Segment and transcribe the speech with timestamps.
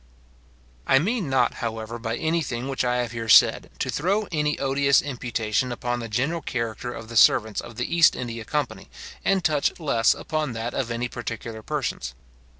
[0.87, 4.57] I mean not, however, by any thing which I have here said, to throw any
[4.57, 8.89] odious imputation upon the general character of the servants of the East India company,
[9.23, 12.15] and touch less upon that of any particular persons.